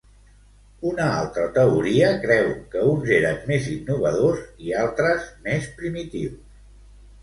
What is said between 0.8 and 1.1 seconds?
Una